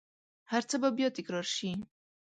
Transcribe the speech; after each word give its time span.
هرڅه 0.51 0.75
به 0.81 0.89
بیا 0.97 1.09
تکرارشي 1.17 1.71